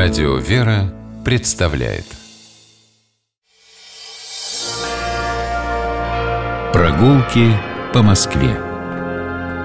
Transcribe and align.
Радио 0.00 0.36
«Вера» 0.36 0.94
представляет. 1.24 2.04
Прогулки 6.72 7.50
по 7.92 8.04
Москве. 8.04 8.54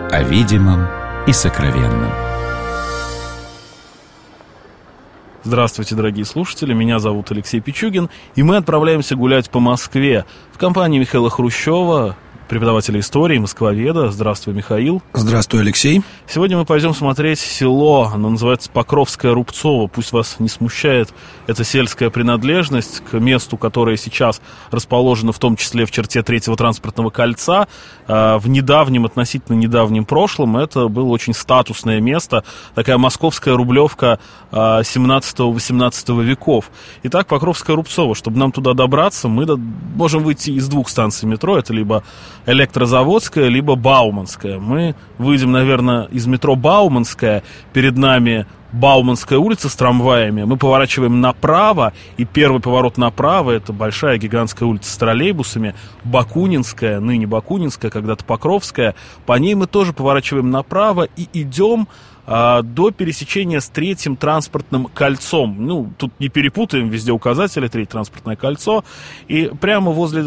О 0.09 0.23
видимом 0.23 0.87
и 1.27 1.33
сокровенном. 1.33 2.11
Здравствуйте, 5.43 5.93
дорогие 5.93 6.25
слушатели, 6.25 6.73
меня 6.73 6.97
зовут 6.97 7.29
Алексей 7.29 7.59
Пичугин, 7.59 8.09
и 8.33 8.41
мы 8.41 8.57
отправляемся 8.57 9.15
гулять 9.15 9.51
по 9.51 9.59
Москве. 9.59 10.25
В 10.51 10.57
компании 10.57 10.97
Михаила 10.97 11.29
Хрущева, 11.29 12.17
преподавателя 12.47 12.99
истории, 12.99 13.37
москвоведа. 13.37 14.11
Здравствуй, 14.11 14.53
Михаил. 14.53 15.01
Здравствуй, 15.13 15.61
Алексей. 15.61 16.01
Сегодня 16.27 16.57
мы 16.57 16.65
пойдем 16.65 16.93
смотреть 16.93 17.39
село, 17.39 18.11
оно 18.13 18.29
называется 18.29 18.69
Покровское 18.69 19.33
Рубцово. 19.33 19.87
Пусть 19.87 20.11
вас 20.11 20.37
не 20.39 20.49
смущает 20.49 21.13
эта 21.47 21.63
сельская 21.63 22.09
принадлежность 22.09 23.01
к 23.09 23.13
месту, 23.19 23.57
которое 23.57 23.97
сейчас 23.97 24.41
расположено 24.71 25.31
в 25.31 25.39
том 25.39 25.55
числе 25.55 25.85
в 25.85 25.91
черте 25.91 26.23
третьего 26.23 26.55
транспортного 26.55 27.09
кольца. 27.09 27.67
А, 28.07 28.37
в 28.39 28.47
недавнем, 28.47 29.05
относительно 29.05 29.55
недавнем 29.55 30.05
прошлом 30.05 30.57
это 30.57 30.87
было 30.87 31.09
очень 31.09 31.33
статусное 31.33 31.99
место, 31.99 32.43
такая 32.75 32.97
московская 32.97 33.55
рублевка 33.55 34.19
17-18 34.51 36.19
а, 36.19 36.21
веков. 36.21 36.71
Итак, 37.03 37.27
Покровское 37.27 37.75
Рубцово. 37.75 38.15
Чтобы 38.15 38.37
нам 38.37 38.51
туда 38.51 38.73
добраться, 38.73 39.27
мы 39.27 39.45
можем 39.95 40.23
выйти 40.23 40.51
из 40.51 40.67
двух 40.67 40.89
станций 40.89 41.27
метро. 41.27 41.57
Это 41.57 41.73
либо 41.73 42.03
электрозаводская, 42.45 43.47
либо 43.47 43.75
Бауманская. 43.75 44.59
Мы 44.59 44.95
выйдем, 45.17 45.51
наверное, 45.51 46.05
из 46.05 46.27
метро 46.27 46.55
Бауманская. 46.55 47.43
Перед 47.73 47.97
нами 47.97 48.45
Бауманская 48.73 49.37
улица 49.37 49.69
с 49.69 49.75
трамваями. 49.75 50.43
Мы 50.43 50.57
поворачиваем 50.57 51.21
направо, 51.21 51.93
и 52.17 52.25
первый 52.25 52.59
поворот 52.59 52.97
направо– 52.97 53.51
это 53.51 53.71
большая 53.71 54.17
гигантская 54.17 54.67
улица 54.67 54.91
с 54.91 54.97
троллейбусами. 54.97 55.75
Бакунинская, 56.03 56.99
ныне 56.99 57.27
Бакунинская, 57.27 57.91
когда-то 57.91 58.25
Покровская. 58.25 58.95
По 59.25 59.33
ней 59.33 59.53
мы 59.53 59.67
тоже 59.67 59.93
поворачиваем 59.93 60.49
направо 60.49 61.07
и 61.15 61.29
идем 61.33 61.87
а, 62.25 62.63
до 62.63 62.89
пересечения 62.89 63.59
с 63.59 63.69
третьим 63.69 64.15
транспортным 64.15 64.85
кольцом. 64.85 65.55
Ну, 65.59 65.91
тут 65.97 66.11
не 66.19 66.29
перепутаем, 66.29 66.87
везде 66.87 67.11
указатели, 67.11 67.67
третье 67.67 67.91
транспортное 67.91 68.35
кольцо. 68.35 68.83
И 69.27 69.51
прямо 69.61 69.91
возле 69.91 70.25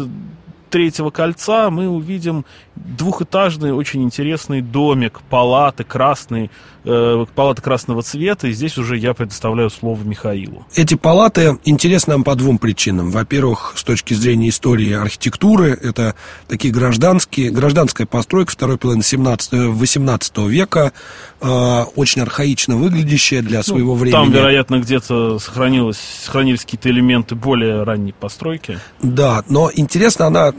третьего 0.69 1.09
кольца 1.09 1.69
мы 1.69 1.87
увидим 1.87 2.45
двухэтажный, 2.85 3.73
очень 3.73 4.03
интересный 4.03 4.61
домик, 4.61 5.21
палаты 5.29 5.83
красный, 5.83 6.49
э, 6.83 7.25
палаты 7.35 7.61
красного 7.61 8.01
цвета. 8.01 8.47
И 8.47 8.51
здесь 8.51 8.77
уже 8.77 8.97
я 8.97 9.13
предоставляю 9.13 9.69
слово 9.69 10.03
Михаилу. 10.03 10.65
Эти 10.75 10.95
палаты 10.95 11.57
интересны 11.65 12.13
нам 12.13 12.23
по 12.23 12.35
двум 12.35 12.57
причинам. 12.57 13.11
Во-первых, 13.11 13.73
с 13.75 13.83
точки 13.83 14.13
зрения 14.13 14.49
истории 14.49 14.93
архитектуры, 14.93 15.71
это 15.81 16.15
такие 16.47 16.73
гражданские, 16.73 17.51
гражданская 17.51 18.07
постройка 18.07 18.51
второй 18.51 18.77
половины 18.77 19.03
17, 19.03 19.75
18 19.75 20.47
века, 20.47 20.93
э, 21.41 21.83
очень 21.95 22.21
архаично 22.21 22.77
выглядящая 22.77 23.41
для 23.41 23.59
ну, 23.59 23.63
своего 23.63 23.93
ну, 23.93 23.99
времени. 23.99 24.19
Там, 24.19 24.31
вероятно, 24.31 24.79
где-то 24.79 25.39
сохранилось, 25.39 25.99
сохранились 26.23 26.61
какие-то 26.61 26.89
элементы 26.89 27.35
более 27.35 27.83
ранней 27.83 28.13
постройки. 28.13 28.79
Да, 29.01 29.43
но 29.49 29.69
интересно 29.73 30.27
она 30.27 30.53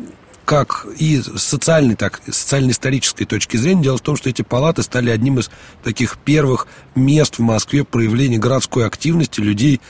как 0.48 0.86
и 0.98 1.20
с 1.20 1.42
социальной, 1.42 1.94
так, 1.94 2.22
социально-исторической 2.24 3.26
точки 3.26 3.58
зрения. 3.58 3.82
Дело 3.82 3.98
в 3.98 4.00
том, 4.00 4.16
что 4.16 4.30
эти 4.30 4.40
палаты 4.40 4.82
стали 4.82 5.10
одним 5.10 5.38
из 5.40 5.50
таких 5.84 6.16
первых 6.16 6.68
мест 6.94 7.36
в 7.36 7.42
Москве 7.42 7.84
проявления 7.84 8.38
городской 8.38 8.86
активности 8.86 9.40
людей, 9.40 9.82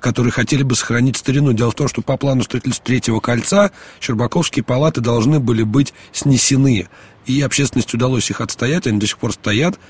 которые 0.00 0.30
хотели 0.30 0.62
бы 0.62 0.76
сохранить 0.76 1.16
старину. 1.16 1.54
Дело 1.54 1.70
в 1.70 1.74
том, 1.74 1.88
что 1.88 2.02
по 2.02 2.18
плану 2.18 2.42
строительства 2.42 2.84
третьего 2.84 3.20
кольца 3.20 3.70
Щербаковские 3.98 4.62
палаты 4.62 5.00
должны 5.00 5.40
были 5.40 5.62
быть 5.62 5.94
снесены. 6.12 6.86
И 7.24 7.40
общественности 7.40 7.96
удалось 7.96 8.28
их 8.28 8.42
отстоять, 8.42 8.86
они 8.86 9.00
до 9.00 9.06
сих 9.06 9.16
пор 9.16 9.32
стоят. 9.32 9.80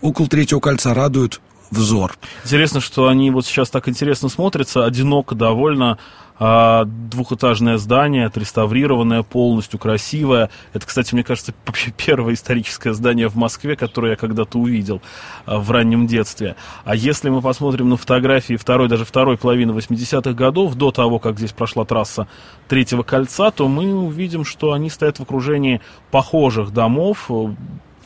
Около 0.00 0.26
третьего 0.26 0.58
кольца 0.58 0.94
радуют 0.94 1.40
взор. 1.74 2.16
Интересно, 2.44 2.80
что 2.80 3.08
они 3.08 3.30
вот 3.30 3.46
сейчас 3.46 3.70
так 3.70 3.88
интересно 3.88 4.28
смотрятся, 4.28 4.84
одиноко 4.84 5.34
довольно 5.34 5.98
а, 6.36 6.84
двухэтажное 6.84 7.78
здание, 7.78 8.26
отреставрированное 8.26 9.22
полностью, 9.22 9.78
красивое. 9.78 10.50
Это, 10.72 10.84
кстати, 10.86 11.14
мне 11.14 11.22
кажется, 11.22 11.54
вообще 11.66 11.92
первое 11.96 12.34
историческое 12.34 12.92
здание 12.92 13.28
в 13.28 13.36
Москве, 13.36 13.76
которое 13.76 14.12
я 14.12 14.16
когда-то 14.16 14.58
увидел 14.58 15.00
а, 15.46 15.58
в 15.58 15.70
раннем 15.70 16.06
детстве. 16.06 16.56
А 16.84 16.96
если 16.96 17.28
мы 17.28 17.40
посмотрим 17.40 17.88
на 17.88 17.96
фотографии 17.96 18.56
второй, 18.56 18.88
даже 18.88 19.04
второй 19.04 19.38
половины 19.38 19.70
80-х 19.72 20.32
годов, 20.32 20.74
до 20.74 20.90
того, 20.90 21.18
как 21.18 21.38
здесь 21.38 21.52
прошла 21.52 21.84
трасса 21.84 22.26
Третьего 22.66 23.02
кольца, 23.02 23.50
то 23.50 23.68
мы 23.68 23.94
увидим, 23.94 24.44
что 24.44 24.72
они 24.72 24.90
стоят 24.90 25.18
в 25.18 25.22
окружении 25.22 25.80
похожих 26.10 26.72
домов, 26.72 27.30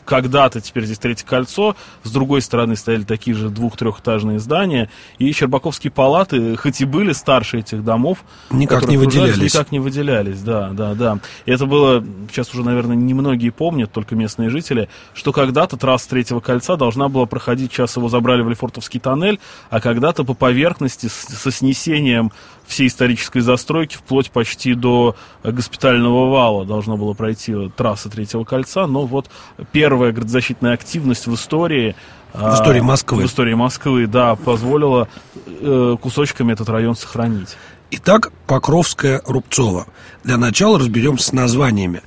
когда-то, 0.09 0.59
теперь 0.59 0.85
здесь 0.85 0.97
третье 0.97 1.23
кольцо, 1.23 1.75
с 2.01 2.11
другой 2.11 2.41
стороны 2.41 2.75
стояли 2.75 3.03
такие 3.03 3.35
же 3.35 3.49
двух-трехэтажные 3.49 4.39
здания, 4.39 4.89
и 5.19 5.31
Щербаковские 5.31 5.91
палаты, 5.91 6.57
хоть 6.57 6.81
и 6.81 6.85
были 6.85 7.13
старше 7.13 7.59
этих 7.59 7.83
домов, 7.83 8.23
никак 8.49 8.87
не 8.87 8.97
выделялись. 8.97 9.53
Никак 9.53 9.71
не 9.71 9.79
выделялись, 9.79 10.41
да, 10.41 10.69
да, 10.69 10.95
да. 10.95 11.19
И 11.45 11.51
это 11.51 11.67
было, 11.67 12.03
сейчас 12.31 12.51
уже, 12.55 12.63
наверное, 12.63 12.95
немногие 12.95 13.51
помнят, 13.51 13.91
только 13.91 14.15
местные 14.15 14.49
жители, 14.49 14.89
что 15.13 15.31
когда-то 15.31 15.77
трасса 15.77 16.09
третьего 16.09 16.39
кольца 16.39 16.75
должна 16.75 17.07
была 17.07 17.27
проходить, 17.27 17.71
сейчас 17.71 17.95
его 17.95 18.09
забрали 18.09 18.41
в 18.41 18.49
Лефортовский 18.49 18.99
тоннель, 18.99 19.39
а 19.69 19.79
когда-то 19.79 20.23
по 20.23 20.33
поверхности 20.33 21.07
со 21.07 21.51
снесением 21.51 22.31
всей 22.69 22.87
исторической 22.87 23.39
застройки, 23.39 23.95
вплоть 23.95 24.29
почти 24.29 24.75
до 24.75 25.15
госпитального 25.43 26.29
вала 26.29 26.65
должна 26.65 26.95
была 26.95 27.13
пройти 27.13 27.53
трасса 27.75 28.09
Третьего 28.09 28.43
кольца, 28.43 28.85
но 28.85 29.05
вот 29.05 29.29
первая 29.71 30.11
градозащитная 30.11 30.73
активность 30.73 31.27
в 31.27 31.33
истории 31.33 31.95
в 32.31 32.53
истории 32.53 32.79
Москвы. 32.79 33.23
В 33.23 33.25
истории 33.25 33.55
Москвы, 33.55 34.05
да, 34.05 34.35
позволила 34.35 35.07
э, 35.47 35.97
кусочками 35.99 36.53
этот 36.53 36.69
район 36.69 36.95
сохранить. 36.95 37.57
Итак, 37.89 38.31
Покровская 38.45 39.23
Рубцова. 39.25 39.87
Для 40.23 40.37
начала 40.37 40.77
разберемся 40.77 41.29
с 41.29 41.33
названиями. 41.33 42.01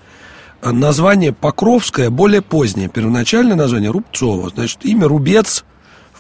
Название 0.63 1.33
Покровское 1.33 2.09
более 2.09 2.41
позднее. 2.41 2.89
Первоначальное 2.89 3.57
название 3.57 3.91
Рубцова. 3.91 4.51
Значит, 4.51 4.85
имя 4.85 5.09
Рубец 5.09 5.65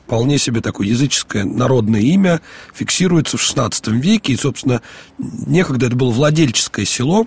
вполне 0.06 0.38
себе 0.38 0.60
такое 0.60 0.88
языческое 0.88 1.44
народное 1.44 2.00
имя, 2.00 2.40
фиксируется 2.74 3.36
в 3.36 3.40
XVI 3.40 3.72
веке, 3.92 4.32
и, 4.32 4.36
собственно, 4.36 4.82
некогда 5.18 5.86
это 5.86 5.96
было 5.96 6.10
владельческое 6.10 6.84
село. 6.84 7.26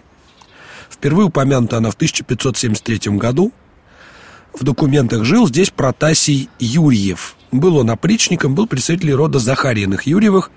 Впервые 0.90 1.28
упомянута 1.28 1.78
она 1.78 1.92
в 1.92 1.96
1573 1.96 3.18
году. 3.18 3.52
В 4.54 4.64
документах 4.64 5.26
жил 5.26 5.48
здесь 5.48 5.70
Протасий 5.70 6.50
Юрьев. 6.60 7.36
Был 7.52 7.78
он 7.78 7.90
опричником, 7.90 8.56
был 8.56 8.68
представителем 8.68 9.16
рода 9.16 9.40
Захариных 9.40 10.08
Юрьевых, 10.08 10.52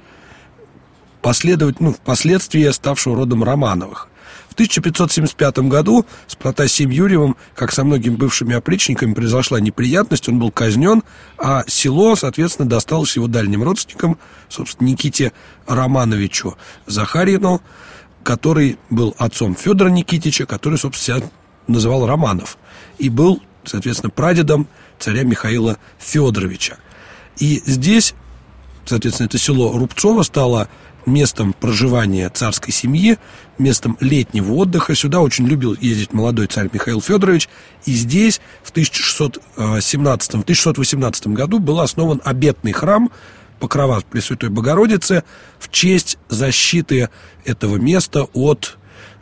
последовательно, 1.23 1.91
ну, 1.91 1.95
впоследствии 1.95 2.69
ставшего 2.71 3.17
родом 3.17 3.43
Романовых. 3.43 4.09
1575 4.59 5.59
году 5.69 6.05
с 6.27 6.35
Протасием 6.35 6.91
Юрьевым, 6.91 7.37
как 7.55 7.71
со 7.71 7.85
многими 7.85 8.17
бывшими 8.17 8.57
опричниками, 8.57 9.15
произошла 9.15 9.61
неприятность, 9.61 10.29
он 10.29 10.41
был 10.41 10.51
казнен, 10.51 11.05
а 11.39 11.63
село, 11.69 12.17
соответственно, 12.17 12.69
досталось 12.69 13.15
его 13.15 13.29
дальним 13.29 13.63
родственникам, 13.63 14.19
собственно, 14.49 14.89
Никите 14.89 15.33
Романовичу 15.69 16.59
Захарину, 16.87 17.63
который 18.25 18.81
был 18.91 19.15
отцом 19.17 19.55
Федора 19.55 19.91
Никитича, 19.91 20.45
который, 20.45 20.77
собственно, 20.77 21.21
себя 21.21 21.31
называл 21.69 22.05
Романов, 22.05 22.59
и 22.99 23.11
был, 23.11 23.41
соответственно, 23.65 24.11
прадедом 24.11 24.67
царя 24.99 25.23
Михаила 25.23 25.79
Федоровича. 26.01 26.79
И 27.37 27.63
здесь, 27.65 28.13
соответственно, 28.87 29.27
это 29.27 29.39
село 29.39 29.79
Рубцово 29.79 30.25
стало 30.25 30.69
местом 31.09 31.53
проживания 31.53 32.31
царской 32.31 32.73
семьи, 32.73 33.19
местом 33.59 33.97
летнего 34.01 34.55
отдыха. 34.55 34.95
Сюда 34.95 35.21
очень 35.21 35.47
любил 35.47 35.77
ездить 35.81 36.13
молодой 36.13 36.47
царь 36.47 36.71
Михаил 36.73 37.01
Федорович. 37.01 37.49
И 37.87 37.93
здесь 37.93 38.41
в 38.63 38.73
1617-1618 38.73 41.33
году 41.33 41.59
был 41.59 41.81
основан 41.81 42.21
обетный 42.25 42.73
храм 42.73 43.11
Покрова 43.59 44.03
Пресвятой 44.09 44.51
Богородицы 44.51 45.25
в 45.59 45.69
честь 45.71 46.19
защиты 46.29 47.11
этого 47.45 47.77
места 47.77 48.29
от 48.33 48.79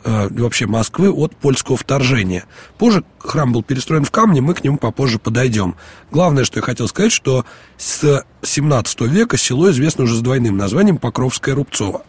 э, 0.06 0.28
вообще 0.30 0.66
Москвы 0.66 1.10
от 1.10 1.36
польского 1.36 1.76
вторжения. 1.76 2.44
Позже 2.78 3.04
храм 3.18 3.52
был 3.52 3.62
перестроен 3.62 4.04
в 4.04 4.10
камне, 4.10 4.40
мы 4.40 4.54
к 4.54 4.64
нему 4.64 4.78
попозже 4.78 5.18
подойдем. 5.18 5.74
Главное, 6.10 6.44
что 6.44 6.60
я 6.60 6.62
хотел 6.62 6.88
сказать, 6.88 7.12
что 7.12 7.44
с 7.76 8.24
17 8.42 9.00
века 9.02 9.36
село 9.36 9.70
известно 9.70 10.04
уже 10.04 10.14
с 10.14 10.20
двойным 10.20 10.56
названием 10.56 10.98
Покровское 10.98 11.54
Рубцово. 11.54 12.02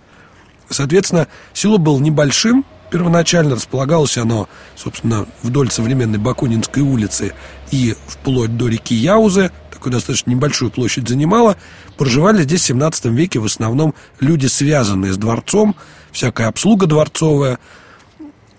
Соответственно, 0.69 1.27
село 1.53 1.77
было 1.77 1.99
небольшим, 1.99 2.65
первоначально 2.91 3.55
располагалось 3.55 4.17
оно, 4.17 4.47
собственно, 4.75 5.25
вдоль 5.41 5.71
современной 5.71 6.19
Бакунинской 6.19 6.83
улицы 6.83 7.33
и 7.71 7.95
вплоть 8.07 8.55
до 8.57 8.67
реки 8.67 8.95
Яузы, 8.95 9.51
такую 9.71 9.94
достаточно 9.94 10.31
небольшую 10.31 10.71
площадь 10.71 11.07
занимала. 11.07 11.55
Проживали 11.97 12.44
здесь 12.44 12.61
в 12.61 12.65
17 12.65 13.05
веке 13.05 13.39
в 13.39 13.45
основном 13.45 13.94
люди, 14.19 14.47
связанные 14.47 15.13
с 15.13 15.17
дворцом, 15.17 15.75
всякая 16.11 16.47
обслуга 16.47 16.88
дворцовая, 16.88 17.59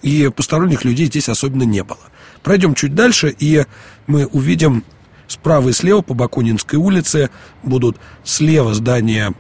и 0.03 0.31
посторонних 0.35 0.85
людей 0.85 1.07
здесь 1.07 1.29
особенно 1.29 1.65
не 1.65 1.83
было. 1.83 1.99
Пройдем 2.43 2.75
чуть 2.75 2.95
дальше, 2.95 3.35
и 3.39 3.65
мы 4.07 4.27
увидим 4.27 4.85
справа 5.27 5.69
и 5.69 5.73
слева 5.73 6.03
по 6.03 6.15
Бакунинской 6.15 6.79
улице 6.79 7.31
будут 7.63 7.97
слева 8.25 8.75
здания 8.75 9.35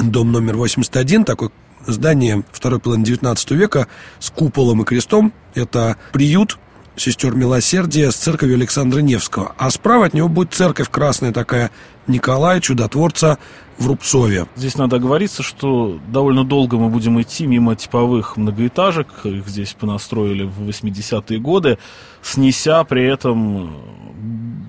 дом 0.00 0.32
номер 0.32 0.56
81, 0.56 1.24
такой 1.24 1.50
здание 1.86 2.44
второй 2.52 2.80
половины 2.80 3.04
19 3.04 3.50
века 3.52 3.88
с 4.18 4.30
куполом 4.30 4.82
и 4.82 4.84
крестом. 4.84 5.32
Это 5.54 5.96
приют 6.12 6.58
сестер 6.96 7.34
Милосердия 7.34 8.10
с 8.10 8.16
церковью 8.16 8.56
Александра 8.56 9.00
Невского. 9.00 9.54
А 9.58 9.70
справа 9.70 10.06
от 10.06 10.14
него 10.14 10.28
будет 10.28 10.54
церковь 10.54 10.90
красная 10.90 11.32
такая 11.32 11.70
Николая 12.06 12.60
Чудотворца 12.60 13.38
в 13.78 13.86
Рубцове. 13.86 14.46
Здесь 14.54 14.76
надо 14.76 14.96
оговориться, 14.96 15.42
что 15.42 15.98
довольно 16.08 16.44
долго 16.44 16.76
мы 16.76 16.90
будем 16.90 17.20
идти 17.20 17.46
мимо 17.46 17.74
типовых 17.74 18.36
многоэтажек, 18.36 19.08
их 19.24 19.48
здесь 19.48 19.74
понастроили 19.74 20.44
в 20.44 20.68
80-е 20.68 21.38
годы, 21.40 21.78
снеся 22.22 22.84
при 22.84 23.04
этом 23.04 23.72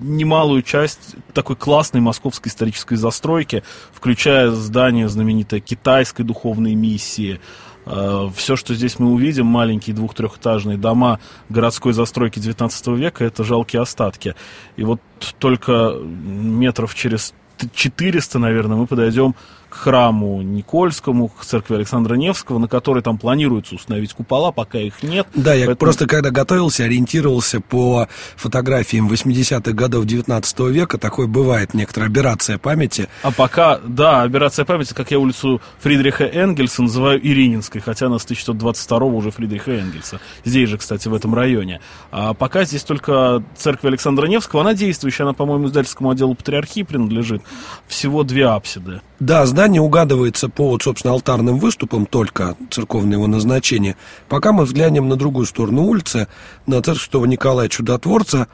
немалую 0.00 0.62
часть 0.62 1.14
такой 1.32 1.56
классной 1.56 2.00
московской 2.00 2.50
исторической 2.50 2.96
застройки, 2.96 3.62
включая 3.92 4.50
здание 4.50 5.08
знаменитой 5.08 5.60
китайской 5.60 6.22
духовной 6.22 6.74
миссии, 6.74 7.40
Все, 7.86 8.56
что 8.56 8.74
здесь 8.74 8.98
мы 8.98 9.12
увидим, 9.12 9.46
маленькие 9.46 9.94
двух-трехэтажные 9.94 10.76
дома 10.76 11.20
городской 11.48 11.92
застройки 11.92 12.40
19 12.40 12.86
века, 12.88 13.24
это 13.24 13.44
жалкие 13.44 13.80
остатки. 13.80 14.34
И 14.76 14.82
вот 14.82 15.00
только 15.38 15.92
метров 16.00 16.94
через 16.96 17.32
400, 17.74 18.38
наверное, 18.40 18.76
мы 18.76 18.86
подойдем 18.86 19.36
храму 19.76 20.42
Никольскому, 20.42 21.28
к 21.28 21.44
церкви 21.44 21.74
Александра 21.76 22.14
Невского, 22.14 22.58
на 22.58 22.68
которой 22.68 23.02
там 23.02 23.18
планируется 23.18 23.74
установить 23.74 24.12
купола, 24.14 24.52
пока 24.52 24.78
их 24.78 25.02
нет. 25.02 25.26
Да, 25.34 25.54
я 25.54 25.66
Поэтому... 25.66 25.76
просто 25.76 26.06
когда 26.06 26.30
готовился, 26.30 26.84
ориентировался 26.84 27.60
по 27.60 28.08
фотографиям 28.36 29.08
80-х 29.08 29.72
годов 29.72 30.06
19 30.06 30.58
века, 30.60 30.98
такое 30.98 31.26
бывает, 31.26 31.74
некоторая 31.74 32.10
операция 32.10 32.58
памяти. 32.58 33.08
А 33.22 33.30
пока, 33.30 33.78
да, 33.84 34.22
операция 34.22 34.64
памяти, 34.64 34.94
как 34.94 35.10
я 35.10 35.18
улицу 35.18 35.60
Фридриха 35.80 36.24
Энгельса 36.24 36.82
называю 36.82 37.24
Ирининской, 37.24 37.80
хотя 37.80 38.06
она 38.06 38.18
с 38.18 38.24
1922 38.24 38.98
уже 39.06 39.30
Фридриха 39.30 39.72
Энгельса. 39.72 40.20
Здесь 40.44 40.68
же, 40.68 40.78
кстати, 40.78 41.08
в 41.08 41.14
этом 41.14 41.34
районе. 41.34 41.80
А 42.10 42.34
пока 42.34 42.64
здесь 42.64 42.82
только 42.82 43.42
церковь 43.56 43.84
Александра 43.84 44.26
Невского, 44.26 44.62
она 44.62 44.74
действующая, 44.74 45.24
она, 45.24 45.32
по-моему, 45.32 45.66
издательскому 45.66 46.10
отделу 46.10 46.34
патриархии 46.34 46.82
принадлежит. 46.82 47.42
Всего 47.86 48.22
две 48.22 48.46
апсиды. 48.46 49.00
Да, 49.18 49.46
здание 49.46 49.80
угадывается 49.80 50.50
по, 50.50 50.68
вот, 50.68 50.82
собственно, 50.82 51.14
алтарным 51.14 51.58
выступам 51.58 52.04
только, 52.04 52.54
церковное 52.70 53.14
его 53.14 53.26
назначение. 53.26 53.96
Пока 54.28 54.52
мы 54.52 54.64
взглянем 54.64 55.08
на 55.08 55.16
другую 55.16 55.46
сторону 55.46 55.84
улицы, 55.84 56.28
на 56.66 56.82
церковь 56.82 57.04
Святого 57.04 57.24
Николая 57.24 57.68
Чудотворца, 57.68 58.46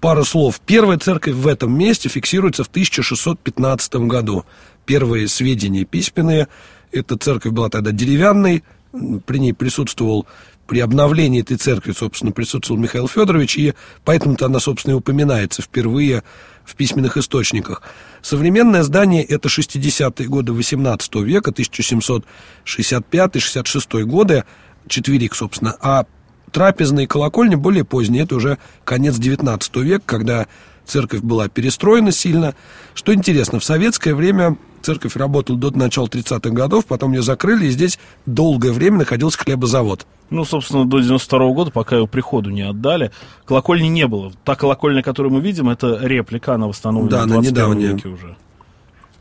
пара 0.00 0.22
слов. 0.22 0.60
Первая 0.64 0.96
церковь 0.98 1.34
в 1.34 1.46
этом 1.46 1.76
месте 1.76 2.08
фиксируется 2.08 2.62
в 2.62 2.68
1615 2.68 3.94
году. 4.06 4.44
Первые 4.86 5.26
сведения 5.26 5.84
письменные. 5.84 6.46
Эта 6.92 7.16
церковь 7.16 7.52
была 7.52 7.68
тогда 7.68 7.90
деревянной, 7.90 8.62
при 8.92 9.38
ней 9.38 9.52
присутствовал 9.52 10.26
при 10.70 10.78
обновлении 10.78 11.40
этой 11.40 11.56
церкви, 11.56 11.90
собственно, 11.90 12.30
присутствовал 12.30 12.80
Михаил 12.80 13.08
Федорович, 13.08 13.58
и 13.58 13.74
поэтому-то 14.04 14.46
она, 14.46 14.60
собственно, 14.60 14.92
и 14.92 14.96
упоминается 14.96 15.62
впервые 15.62 16.22
в 16.64 16.76
письменных 16.76 17.16
источниках. 17.16 17.82
Современное 18.22 18.84
здание– 18.84 19.24
это 19.28 19.48
60-е 19.48 20.28
годы 20.28 20.52
18 20.52 21.16
века, 21.16 21.50
1765-66 21.50 24.02
годы, 24.04 24.44
четверик, 24.86 25.34
собственно, 25.34 25.74
а 25.80 26.06
трапезные 26.52 27.08
колокольни 27.08 27.56
более 27.56 27.84
поздние, 27.84 28.22
это 28.22 28.36
уже 28.36 28.58
конец 28.84 29.16
19 29.16 29.76
века, 29.78 30.04
когда 30.06 30.46
церковь 30.90 31.20
была 31.20 31.48
перестроена 31.48 32.12
сильно. 32.12 32.54
Что 32.94 33.14
интересно, 33.14 33.60
в 33.60 33.64
советское 33.64 34.14
время 34.14 34.56
церковь 34.82 35.16
работала 35.16 35.58
до 35.58 35.70
начала 35.70 36.06
30-х 36.06 36.50
годов, 36.50 36.86
потом 36.86 37.12
ее 37.12 37.22
закрыли, 37.22 37.66
и 37.66 37.70
здесь 37.70 37.98
долгое 38.26 38.72
время 38.72 38.98
находился 38.98 39.38
хлебозавод. 39.38 40.06
Ну, 40.30 40.44
собственно, 40.44 40.84
до 40.84 41.00
92 41.00 41.38
-го 41.38 41.54
года, 41.54 41.70
пока 41.70 41.96
его 41.96 42.06
приходу 42.06 42.50
не 42.50 42.62
отдали, 42.62 43.10
колокольни 43.46 43.88
не 43.88 44.06
было. 44.06 44.32
Та 44.44 44.54
колокольня, 44.54 45.02
которую 45.02 45.32
мы 45.32 45.40
видим, 45.40 45.68
это 45.68 45.98
реплика, 46.02 46.54
она 46.54 46.66
восстановлена 46.66 47.26
да, 47.26 47.38
в 47.38 47.42
21 47.42 47.78
веке 47.78 48.08
уже. 48.08 48.36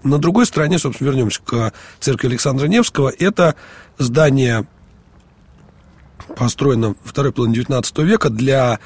На 0.04 0.18
другой 0.18 0.45
стороне, 0.45 0.80
собственно, 0.80 1.10
вернемся 1.10 1.42
к 1.44 1.74
церкви 2.00 2.27
Александра 2.27 2.68
Невского, 2.68 3.10
это 3.10 3.56
здание 3.98 4.66
построено 6.38 6.95
второй 7.04 7.33
половине 7.33 7.56
19 7.56 7.98
века 8.00 8.30
для 8.30 8.80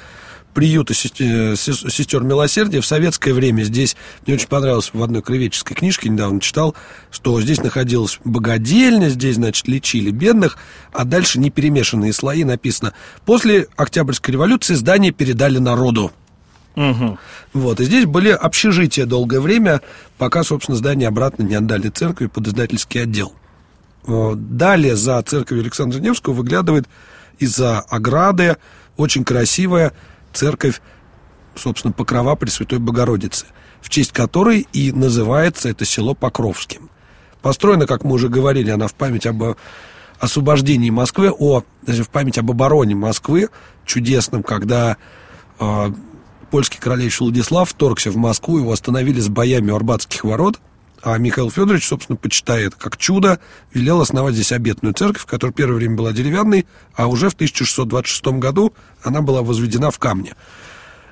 приюта 0.54 0.94
сестер 0.94 2.22
Милосердия 2.22 2.80
в 2.80 2.86
советское 2.86 3.34
время. 3.34 3.64
Здесь 3.64 3.96
мне 4.24 4.36
очень 4.36 4.48
понравилось 4.48 4.90
в 4.94 5.02
одной 5.02 5.20
кровеческой 5.20 5.74
книжке, 5.74 6.08
недавно 6.08 6.40
читал, 6.40 6.74
что 7.10 7.40
здесь 7.42 7.60
находилась 7.62 8.18
богадельня, 8.24 9.08
здесь, 9.08 9.34
значит, 9.34 9.68
лечили 9.68 10.10
бедных, 10.10 10.56
а 10.92 11.04
дальше 11.04 11.38
не 11.40 11.50
перемешанные 11.50 12.12
слои 12.12 12.44
написано. 12.44 12.94
После 13.26 13.66
Октябрьской 13.76 14.32
революции 14.32 14.74
здание 14.74 15.12
передали 15.12 15.58
народу. 15.58 16.12
Угу. 16.76 17.18
Вот, 17.52 17.80
и 17.80 17.84
здесь 17.84 18.06
были 18.06 18.30
общежития 18.30 19.06
долгое 19.06 19.40
время, 19.40 19.80
пока, 20.18 20.42
собственно, 20.42 20.76
здание 20.76 21.08
обратно 21.08 21.42
не 21.42 21.54
отдали 21.54 21.88
церкви 21.88 22.26
под 22.26 22.48
издательский 22.48 23.02
отдел. 23.02 23.32
Далее 24.06 24.96
за 24.96 25.22
церковью 25.22 25.62
Александра 25.62 25.98
Невского 25.98 26.34
выглядывает 26.34 26.86
из-за 27.38 27.80
ограды 27.80 28.56
очень 28.96 29.24
красивая 29.24 29.92
церковь, 30.34 30.80
собственно, 31.54 31.92
Покрова 31.92 32.34
Пресвятой 32.34 32.78
Богородицы, 32.78 33.46
в 33.80 33.88
честь 33.88 34.12
которой 34.12 34.66
и 34.72 34.92
называется 34.92 35.68
это 35.68 35.84
село 35.84 36.14
Покровским. 36.14 36.90
Построена, 37.42 37.86
как 37.86 38.04
мы 38.04 38.14
уже 38.14 38.28
говорили, 38.28 38.70
она 38.70 38.88
в 38.88 38.94
память 38.94 39.26
об 39.26 39.56
освобождении 40.18 40.90
Москвы, 40.90 41.30
о, 41.30 41.62
даже 41.82 42.04
в 42.04 42.08
память 42.08 42.38
об 42.38 42.50
обороне 42.50 42.94
Москвы, 42.94 43.48
чудесном, 43.84 44.42
когда 44.42 44.96
э, 45.58 45.92
польский 46.50 46.78
королевич 46.80 47.20
Владислав 47.20 47.68
вторгся 47.68 48.10
в 48.10 48.16
Москву, 48.16 48.58
его 48.58 48.72
остановили 48.72 49.20
с 49.20 49.28
боями 49.28 49.70
у 49.70 49.76
Арбатских 49.76 50.24
ворот– 50.24 50.60
а 51.04 51.18
Михаил 51.18 51.50
Федорович, 51.50 51.86
собственно, 51.86 52.16
почитает 52.16 52.74
как 52.76 52.96
чудо, 52.96 53.38
велел 53.74 54.00
основать 54.00 54.34
здесь 54.34 54.52
обетную 54.52 54.94
церковь, 54.94 55.26
которая 55.26 55.52
первое 55.52 55.76
время 55.76 55.96
была 55.96 56.12
деревянной, 56.12 56.66
а 56.94 57.08
уже 57.08 57.28
в 57.28 57.34
1626 57.34 58.38
году 58.38 58.72
она 59.02 59.20
была 59.20 59.42
возведена 59.42 59.90
в 59.90 59.98
камне. 59.98 60.34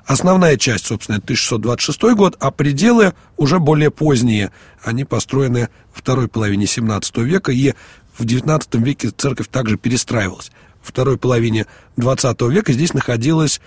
Основная 0.07 0.57
часть, 0.57 0.87
собственно, 0.87 1.17
это 1.17 1.25
1626 1.25 2.15
год, 2.15 2.35
а 2.39 2.49
пределы 2.49 3.13
уже 3.37 3.59
более 3.59 3.91
поздние. 3.91 4.51
Они 4.83 5.05
построены 5.05 5.69
во 5.93 5.99
второй 5.99 6.27
половине 6.27 6.65
17 6.65 7.17
века, 7.17 7.51
и 7.51 7.73
в 8.17 8.25
19 8.25 8.73
веке 8.75 9.11
церковь 9.11 9.47
также 9.47 9.77
перестраивалась. 9.77 10.51
Во 10.81 10.87
второй 10.87 11.19
половине 11.19 11.67
20 11.97 12.41
века 12.49 12.73
здесь 12.73 12.95
находилась 12.95 13.61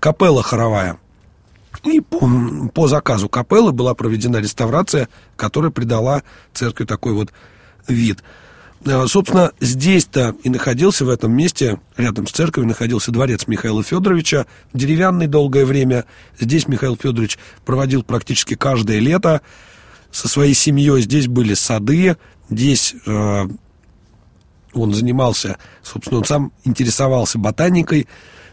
капелла 0.00 0.42
хоровая– 0.42 0.98
и 1.84 2.00
по, 2.00 2.28
по 2.74 2.88
заказу 2.88 3.28
капеллы 3.28 3.72
была 3.72 3.94
проведена 3.94 4.38
реставрация, 4.38 5.08
которая 5.36 5.70
придала 5.70 6.22
церкви 6.52 6.84
такой 6.84 7.12
вот 7.12 7.32
вид. 7.86 8.22
Э, 8.84 9.06
собственно, 9.06 9.52
здесь-то 9.60 10.36
и 10.42 10.50
находился 10.50 11.04
в 11.04 11.08
этом 11.08 11.32
месте, 11.32 11.80
рядом 11.96 12.26
с 12.26 12.30
церковью, 12.30 12.68
находился 12.68 13.10
дворец 13.10 13.46
Михаила 13.46 13.82
Федоровича, 13.82 14.46
деревянный 14.72 15.26
долгое 15.26 15.64
время. 15.64 16.04
Здесь 16.38 16.68
Михаил 16.68 16.96
Федорович 16.96 17.38
проводил 17.64 18.02
практически 18.02 18.54
каждое 18.54 18.98
лето 18.98 19.40
со 20.10 20.28
своей 20.28 20.54
семьей. 20.54 21.02
Здесь 21.02 21.26
были 21.28 21.54
сады, 21.54 22.16
здесь 22.50 22.94
э, 23.06 23.48
он 24.72 24.94
занимался, 24.94 25.58
собственно, 25.82 26.18
он 26.18 26.24
сам 26.24 26.52
интересовался 26.64 27.38
ботаникой, 27.38 28.06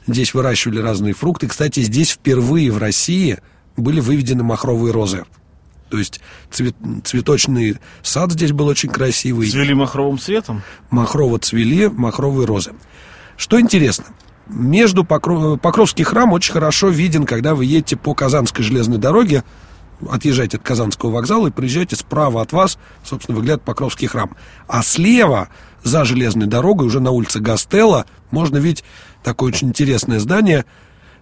Здесь 0.08 0.34
выращивали 0.34 0.80
разные 0.80 1.14
фрукты. 1.14 1.48
Кстати, 1.48 1.80
здесь 1.82 2.12
впервые 2.12 2.72
в 2.72 2.78
России 2.78 3.40
были 3.76 4.00
выведены 4.00 4.44
махровые 4.44 4.94
розы. 4.94 5.26
То 5.90 5.98
есть 5.98 6.20
цвет, 6.52 6.76
цветочный 7.04 7.78
сад 8.02 8.32
здесь 8.32 8.52
был 8.52 8.68
очень 8.68 8.90
красивый. 8.90 9.50
Цвели 9.50 9.74
махровым 9.74 10.18
цветом? 10.18 10.64
Махрово 10.90 11.40
цвели, 11.40 11.88
махровые 11.88 12.46
розы. 12.48 12.74
Что 13.38 13.60
интересно, 13.60 14.06
между 14.48 15.04
Покров... 15.04 15.60
Покровский 15.60 16.04
храм 16.04 16.32
очень 16.34 16.54
хорошо 16.54 16.90
виден, 16.90 17.26
когда 17.26 17.56
вы 17.56 17.66
едете 17.66 17.98
по 17.98 18.14
Казанской 18.14 18.64
железной 18.64 18.98
дороге, 18.98 19.44
отъезжаете 20.10 20.58
от 20.58 20.64
Казанского 20.64 21.12
вокзала 21.12 21.48
и 21.48 21.52
приезжаете 21.52 21.96
справа 21.96 22.42
от 22.42 22.52
вас, 22.54 22.78
собственно, 23.04 23.38
выглядит 23.38 23.62
Покровский 23.62 24.08
храм. 24.08 24.36
А 24.68 24.84
слева, 24.84 25.50
за 25.84 26.06
железной 26.06 26.48
дорогой, 26.48 26.88
уже 26.88 27.00
на 27.00 27.12
улице 27.12 27.40
Гастелла, 27.40 28.06
можно 28.32 28.58
видеть 28.58 28.84
такое 29.24 29.52
очень 29.52 29.70
интересное 29.70 30.20
здание. 30.20 30.66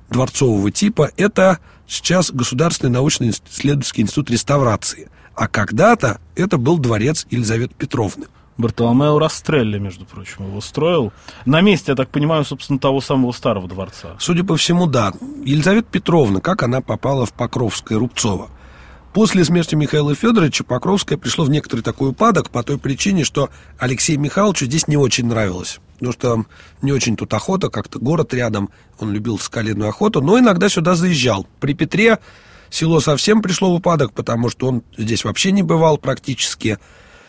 дворцового 0.10 0.72
типа, 0.72 1.12
это 1.18 1.60
сейчас 1.88 2.32
Государственный 2.32 2.92
научно-исследовательский 2.92 4.04
институт 4.04 4.30
реставрации. 4.30 5.10
А 5.36 5.48
когда-то 5.48 6.20
это 6.36 6.58
был 6.58 6.78
дворец 6.78 7.26
Елизаветы 7.32 7.74
Петровны. 7.76 8.28
Бартоломео 8.58 9.18
Растрелли, 9.18 9.80
между 9.80 10.06
прочим, 10.06 10.46
его 10.48 10.62
строил. 10.62 11.12
На 11.46 11.62
месте, 11.62 11.92
я 11.92 11.96
так 11.96 12.10
понимаю, 12.10 12.46
собственно, 12.46 12.78
того 12.78 13.02
самого 13.02 13.32
старого 13.32 13.68
дворца. 13.68 14.16
Судя 14.20 14.44
по 14.44 14.56
всему, 14.58 14.86
да. 14.86 15.12
Елизавета 15.44 15.88
Петровна, 15.92 16.40
как 16.40 16.62
она 16.62 16.82
попала 16.82 17.26
в 17.26 17.34
Покровское 17.34 17.98
Рубцово? 17.98 18.50
После 19.14 19.46
смерти 19.46 19.76
Михаила 19.76 20.16
Федоровича 20.16 20.64
Покровская 20.64 21.20
пришло 21.20 21.46
в 21.46 21.50
некоторый 21.50 21.82
такой 21.82 22.10
упадок 22.10 22.50
по 22.50 22.64
той 22.64 22.80
причине, 22.80 23.24
что 23.24 23.52
Алексею 23.78 24.20
Михайловичу 24.20 24.66
здесь 24.66 24.88
не 24.88 24.98
очень 24.98 25.28
нравилось. 25.28 25.80
Потому 25.94 26.14
что 26.14 26.46
не 26.82 26.92
очень 26.92 27.16
тут 27.16 27.32
охота, 27.32 27.70
как-то 27.70 28.00
город 28.00 28.34
рядом, 28.34 28.72
он 28.98 29.12
любил 29.12 29.38
скалиную 29.38 29.90
охоту, 29.90 30.20
но 30.22 30.40
иногда 30.40 30.68
сюда 30.68 30.96
заезжал. 30.96 31.46
При 31.60 31.76
Петре 31.76 32.18
село 32.72 33.00
совсем 33.00 33.44
пришло 33.44 33.72
в 33.72 33.76
упадок, 33.76 34.14
потому 34.14 34.50
что 34.50 34.68
он 34.68 34.84
здесь 34.98 35.24
вообще 35.24 35.52
не 35.52 35.62
бывал 35.62 36.00
практически 36.00 36.80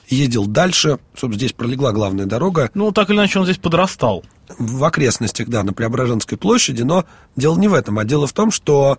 ездил 0.09 0.47
дальше, 0.47 0.99
чтобы 1.15 1.35
здесь 1.35 1.53
пролегла 1.53 1.93
главная 1.93 2.27
дорога. 2.27 2.71
Ну, 2.75 2.93
так 2.93 3.11
или 3.11 3.17
иначе, 3.17 3.39
он 3.39 3.45
здесь 3.45 3.59
подрастал. 3.59 4.25
В 4.59 4.85
окрестностях, 4.85 5.49
да, 5.49 5.63
на 5.63 5.73
Преображенской 5.73 6.37
площади, 6.39 6.83
но 6.83 7.05
дело 7.37 7.59
не 7.59 7.69
в 7.69 7.75
этом, 7.75 7.99
а 7.99 8.05
дело 8.05 8.27
в 8.27 8.33
том, 8.33 8.51
что 8.51 8.99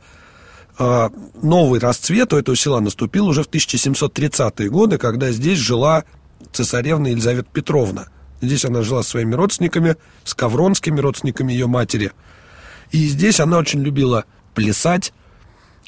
новый 0.77 1.79
расцвет 1.79 2.33
у 2.33 2.37
этого 2.37 2.57
села 2.57 2.79
наступил 2.79 3.27
уже 3.27 3.43
в 3.43 3.49
1730-е 3.49 4.69
годы, 4.69 4.97
когда 4.97 5.31
здесь 5.31 5.59
жила 5.59 6.03
цесаревна 6.51 7.07
Елизавета 7.07 7.47
Петровна. 7.51 8.07
Здесь 8.41 8.65
она 8.65 8.81
жила 8.81 9.01
со 9.03 9.11
своими 9.11 9.35
родственниками, 9.35 9.95
с 10.23 10.33
ковронскими 10.33 10.99
родственниками 10.99 11.53
ее 11.53 11.67
матери. 11.67 12.11
И 12.91 13.07
здесь 13.07 13.39
она 13.39 13.57
очень 13.57 13.81
любила 13.81 14.25
плясать, 14.53 15.13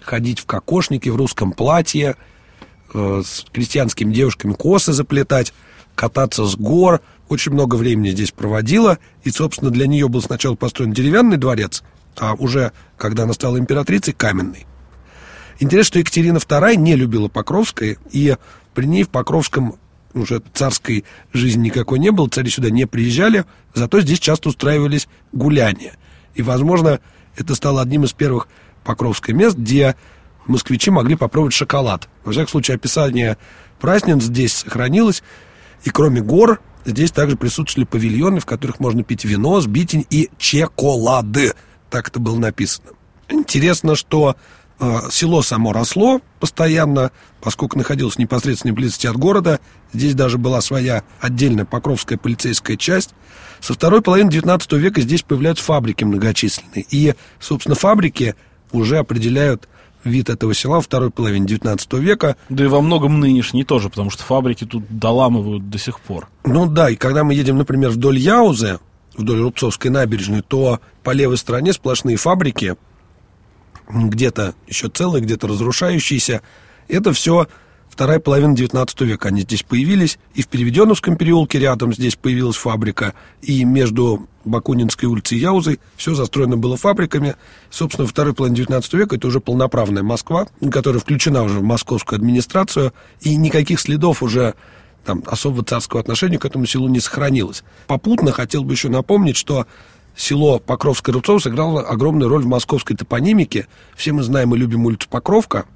ходить 0.02 0.40
в 0.40 0.46
кокошнике, 0.46 1.12
в 1.12 1.18
русском 1.18 1.52
платье, 1.52 2.16
Э, 2.94 3.22
с 3.26 3.46
крестьянскими 3.52 4.14
девушками 4.14 4.54
косы 4.54 4.94
заплетать, 4.94 5.54
кататься 5.96 6.46
с 6.46 6.56
гор. 6.56 7.02
Очень 7.28 7.52
много 7.52 7.76
времени 7.76 8.12
здесь 8.12 8.32
проводила. 8.32 8.98
И, 9.24 9.30
собственно, 9.30 9.72
для 9.72 9.88
нее 9.88 10.08
был 10.08 10.22
сначала 10.22 10.56
построен 10.56 10.94
деревянный 10.94 11.38
дворец, 11.38 11.84
а 12.16 12.34
уже, 12.34 12.72
когда 12.98 13.24
она 13.24 13.34
стала 13.34 13.60
императрицей, 13.60 14.14
каменный. 14.14 14.66
Интересно, 15.60 15.88
что 15.88 16.00
Екатерина 16.00 16.38
II 16.38 16.76
не 16.76 16.96
любила 16.96 17.28
Покровское, 17.28 17.98
и 18.12 18.36
при 18.74 18.86
ней 18.86 19.04
в 19.04 19.10
Покровском 19.10 19.76
уже 20.14 20.42
царской 20.54 21.04
жизни 21.34 21.66
никакой 21.66 22.00
не 22.00 22.12
было, 22.12 22.28
цари 22.28 22.50
сюда 22.50 22.70
не 22.70 22.86
приезжали, 22.86 23.46
зато 23.74 24.02
здесь 24.02 24.20
часто 24.20 24.50
устраивались 24.50 25.08
гуляния. 25.32 25.96
И, 26.36 26.42
возможно, 26.42 27.00
это 27.36 27.56
стало 27.56 27.82
одним 27.82 28.04
из 28.04 28.14
первых 28.14 28.48
покровских 28.84 29.34
мест, 29.34 29.58
где 29.58 29.96
москвичи 30.46 30.92
могли 30.92 31.16
попробовать 31.16 31.54
шоколад. 31.54 32.08
Во 32.24 32.32
всяком 32.32 32.50
случае, 32.50 32.76
описание 32.76 33.38
праздниц 33.80 34.24
здесь 34.24 34.54
сохранилось. 34.54 35.24
И 35.84 35.90
кроме 35.90 36.22
гор, 36.22 36.62
здесь 36.86 37.12
также 37.12 37.36
присутствовали 37.36 37.86
павильоны, 37.86 38.40
в 38.40 38.46
которых 38.46 38.80
можно 38.80 39.04
пить 39.04 39.26
вино, 39.26 39.60
сбитень 39.62 40.06
и 40.10 40.30
чеколады. 40.38 41.54
Так 41.90 42.10
это 42.10 42.20
было 42.20 42.38
написано. 42.38 42.90
Интересно, 43.30 43.96
что 43.96 44.36
село 45.10 45.42
само 45.42 45.74
росло 45.74 46.22
постоянно, 46.40 47.12
поскольку 47.42 47.78
находилось 47.78 48.16
в 48.16 48.20
непосредственной 48.20 48.74
близости 48.74 49.08
от 49.08 49.18
города. 49.18 49.60
Здесь 49.94 50.14
даже 50.14 50.38
была 50.38 50.62
своя 50.62 51.04
отдельная 51.20 51.66
Покровская 51.66 52.18
полицейская 52.18 52.78
часть. 52.78 53.12
Со 53.60 53.74
второй 53.74 54.02
половины 54.02 54.30
XIX 54.30 54.78
века 54.78 55.02
здесь 55.02 55.24
появляются 55.24 55.64
фабрики 55.64 56.04
многочисленные. 56.04 56.86
И, 56.92 57.16
собственно, 57.40 57.76
фабрики 57.76 58.36
уже 58.72 58.98
определяют 58.98 59.68
вид 60.04 60.30
этого 60.30 60.54
села 60.54 60.82
второй 60.82 61.10
половине 61.10 61.48
19 61.48 61.94
века. 61.94 62.38
Да 62.50 62.64
и 62.64 62.68
во 62.68 62.82
многом 62.82 63.20
нынешний 63.20 63.64
тоже, 63.64 63.90
потому 63.90 64.10
что 64.10 64.24
фабрики 64.24 64.66
тут 64.66 64.84
доламывают 64.90 65.70
до 65.70 65.78
сих 65.78 66.00
пор. 66.00 66.28
Ну 66.46 66.68
да, 66.68 66.90
и 66.90 66.96
когда 66.96 67.24
мы 67.24 67.34
едем, 67.34 67.58
например, 67.58 67.90
вдоль 67.90 68.18
Яузы, 68.18 68.80
вдоль 69.16 69.40
Рубцовской 69.40 69.92
набережной, 69.92 70.42
то 70.42 70.80
по 71.04 71.12
левой 71.12 71.38
стороне 71.38 71.74
сплошные 71.74 72.18
фабрики, 72.18 72.76
где-то 73.90 74.56
еще 74.68 74.90
целые, 74.90 75.24
где-то 75.24 75.48
разрушающиеся. 75.48 76.42
Это 76.88 77.14
все 77.14 77.48
вторая 77.90 78.20
половина 78.20 78.56
19 78.56 79.02
века 79.02 79.30
они 79.30 79.42
здесь 79.42 79.64
появились. 79.64 80.20
И 80.36 80.42
в 80.42 80.48
Переведеновском 80.48 81.18
переулке 81.18 81.60
рядом 81.60 81.94
здесь 81.94 82.16
появилась 82.16 82.56
фабрика. 82.56 83.14
И 83.42 83.64
между 83.64 84.28
Бакунинской 84.46 85.10
улицей 85.10 85.38
и 85.38 85.42
Яузой 85.42 85.80
все 85.96 86.14
застроено 86.14 86.58
было 86.58 86.78
фабриками. 86.78 87.36
Собственно, 87.70 88.06
во 88.06 88.10
второй 88.10 88.34
половине 88.34 88.58
19 88.58 88.94
века 88.94 89.16
это 89.16 89.28
уже 89.28 89.40
полноправная 89.40 90.04
Москва, 90.04 90.48
которая 90.72 91.02
включена 91.02 91.44
уже 91.44 91.60
в 91.60 91.64
московскую 91.64 92.18
администрацию. 92.18 92.94
И 93.22 93.36
никаких 93.36 93.80
следов 93.80 94.22
уже 94.22 94.54
там, 95.04 95.24
особого 95.26 95.64
царского 95.64 96.02
отношения 96.02 96.38
к 96.38 96.46
этому 96.46 96.66
селу 96.66 96.90
не 96.90 97.00
сохранилось. 97.00 97.64
Попутно 97.88 98.32
хотел 98.32 98.64
бы 98.64 98.74
еще 98.74 98.90
напомнить, 98.90 99.38
что 99.38 99.66
село 100.18 100.60
Покровское-Рубцово 100.60 101.40
сыграло 101.40 101.82
огромную 101.82 102.30
роль 102.30 102.44
в 102.44 102.48
московской 102.48 102.96
топонимике. 102.96 103.68
Все 103.96 104.12
мы 104.12 104.24
знаем 104.24 104.54
и 104.54 104.58
любим 104.58 104.86
улицу 104.86 105.08
Покровка– 105.10 105.66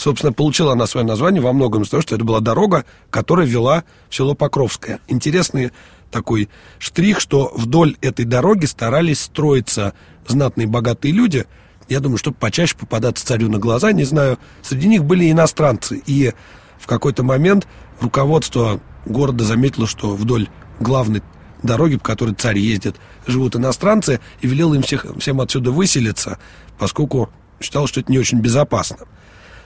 Собственно, 0.00 0.32
получила 0.32 0.72
она 0.72 0.86
свое 0.86 1.06
название 1.06 1.42
во 1.42 1.52
многом 1.52 1.82
из 1.82 1.90
того, 1.90 2.00
что 2.00 2.14
это 2.14 2.24
была 2.24 2.40
дорога, 2.40 2.86
которая 3.10 3.46
вела 3.46 3.84
в 4.08 4.14
село 4.14 4.34
Покровское. 4.34 4.98
Интересный 5.08 5.72
такой 6.10 6.48
штрих, 6.78 7.20
что 7.20 7.52
вдоль 7.54 7.98
этой 8.00 8.24
дороги 8.24 8.64
старались 8.64 9.20
строиться 9.20 9.92
знатные 10.26 10.66
богатые 10.66 11.12
люди. 11.12 11.44
Я 11.90 12.00
думаю, 12.00 12.16
чтобы 12.16 12.38
почаще 12.38 12.76
попадаться 12.76 13.26
царю 13.26 13.50
на 13.50 13.58
глаза, 13.58 13.92
не 13.92 14.04
знаю. 14.04 14.38
Среди 14.62 14.88
них 14.88 15.04
были 15.04 15.30
иностранцы. 15.30 16.02
И 16.06 16.32
в 16.78 16.86
какой-то 16.86 17.22
момент 17.22 17.68
руководство 18.00 18.80
города 19.04 19.44
заметило, 19.44 19.86
что 19.86 20.14
вдоль 20.14 20.48
главной 20.78 21.22
дороги, 21.62 21.96
по 21.96 22.04
которой 22.04 22.34
царь 22.34 22.58
ездит, 22.58 22.96
живут 23.26 23.56
иностранцы, 23.56 24.20
и 24.40 24.46
велел 24.46 24.74
им 24.74 24.82
всех, 24.82 25.06
всем 25.18 25.40
отсюда 25.40 25.70
выселиться, 25.70 26.38
поскольку 26.78 27.30
считал, 27.60 27.86
что 27.86 28.00
это 28.00 28.10
не 28.10 28.18
очень 28.18 28.40
безопасно. 28.40 28.98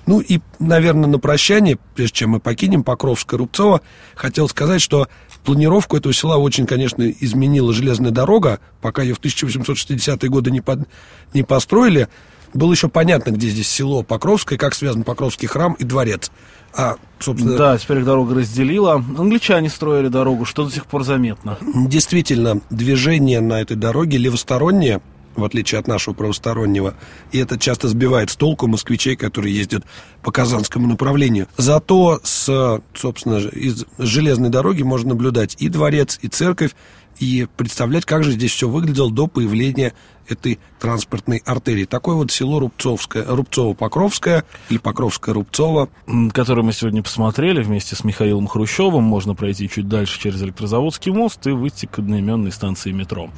Ну 0.06 0.20
и, 0.20 0.40
наверное, 0.58 1.08
на 1.08 1.18
прощание, 1.18 1.78
прежде 1.94 2.14
чем 2.14 2.30
мы 2.30 2.40
покинем 2.40 2.84
Покровское 2.84 3.38
Рубцово, 3.38 3.80
хотел 4.14 4.48
сказать, 4.48 4.82
что 4.82 5.08
планировку 5.44 5.96
этого 5.96 6.12
села 6.12 6.36
очень, 6.36 6.66
конечно, 6.66 7.08
изменила 7.08 7.72
железная 7.72 8.10
дорога. 8.10 8.60
Пока 8.80 9.02
ее 9.02 9.14
в 9.14 9.20
1860-е 9.20 10.28
годы 10.28 10.50
не, 10.50 10.60
под, 10.60 10.88
не 11.32 11.42
построили, 11.42 12.08
было 12.54 12.72
еще 12.72 12.88
понятно, 12.88 13.30
где 13.30 13.48
здесь 13.48 13.68
село 13.68 14.02
Покровское, 14.02 14.58
как 14.58 14.74
связан 14.74 15.02
Покровский 15.02 15.48
храм 15.48 15.74
и 15.74 15.84
дворец. 15.84 16.30
А, 16.76 16.96
собственно... 17.18 17.56
Да, 17.56 17.78
теперь 17.78 17.98
их 17.98 18.04
дорога 18.04 18.34
разделила. 18.34 18.94
Англичане 18.94 19.68
строили 19.68 20.08
дорогу, 20.08 20.44
что 20.44 20.64
до 20.64 20.70
сих 20.70 20.86
пор 20.86 21.04
заметно. 21.04 21.58
Действительно, 21.62 22.60
движение 22.70 23.40
на 23.40 23.60
этой 23.60 23.76
дороге 23.76 24.18
левостороннее– 24.18 25.00
в 25.36 25.44
отличие 25.44 25.78
от 25.78 25.88
нашего 25.88 26.14
правостороннего. 26.14 26.94
И 27.32 27.38
это 27.38 27.58
часто 27.58 27.88
сбивает 27.88 28.30
с 28.30 28.36
толку 28.36 28.66
москвичей, 28.66 29.16
которые 29.16 29.54
ездят 29.54 29.84
по 30.22 30.30
Казанскому 30.30 30.86
направлению. 30.86 31.48
Зато 31.56 32.20
с, 32.22 32.80
собственно, 32.94 33.38
из 33.38 33.84
железной 33.98 34.50
дороги 34.50 34.82
можно 34.82 35.10
наблюдать 35.10 35.56
и 35.58 35.68
дворец, 35.68 36.18
и 36.22 36.28
церковь, 36.28 36.74
и 37.18 37.46
представлять, 37.56 38.04
как 38.04 38.24
же 38.24 38.32
здесь 38.32 38.52
все 38.52 38.68
выглядело 38.68 39.10
до 39.10 39.26
появления 39.26 39.92
этой 40.28 40.58
транспортной 40.80 41.42
артерии. 41.44 41.84
Такое 41.84 42.16
вот 42.16 42.30
село 42.30 42.58
Рубцовское, 42.58 43.24
Рубцово-Покровское 43.24 44.44
или 44.70 44.78
Покровское-Рубцово. 44.78 45.88
Которое 46.32 46.62
мы 46.62 46.72
сегодня 46.72 47.02
посмотрели 47.02 47.62
вместе 47.62 47.94
с 47.94 48.04
Михаилом 48.04 48.46
Хрущевым. 48.46 49.04
Можно 49.04 49.34
пройти 49.34 49.68
чуть 49.68 49.88
дальше 49.88 50.18
через 50.18 50.42
Электрозаводский 50.42 51.12
мост 51.12 51.46
и 51.46 51.50
выйти 51.50 51.86
к 51.86 51.98
одноименной 51.98 52.52
станции 52.52 52.92
метро. 52.92 53.30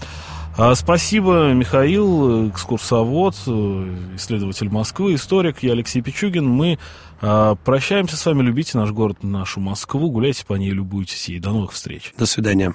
А, 0.59 0.75
спасибо, 0.75 1.53
Михаил, 1.53 2.49
экскурсовод, 2.49 3.35
исследователь 4.15 4.71
Москвы, 4.71 5.15
историк. 5.15 5.63
Я 5.63 5.73
Алексей 5.73 6.01
Пичугин. 6.01 6.49
Мы 6.49 6.79
а, 7.21 7.57
прощаемся 7.57 8.17
с 8.17 8.25
вами. 8.25 8.43
Любите 8.43 8.79
наш 8.79 8.91
город, 8.91 9.23
нашу 9.23 9.61
Москву. 9.61 10.11
Гуляйте 10.11 10.47
по 10.47 10.55
ней, 10.55 10.71
любуйтесь 10.71 11.29
ей. 11.29 11.41
До 11.41 11.51
новых 11.51 11.73
встреч. 11.73 12.15
До 12.17 12.25
свидания. 12.25 12.75